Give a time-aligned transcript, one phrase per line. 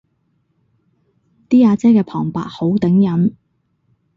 [1.47, 3.35] 啲阿姐嘅旁白好頂癮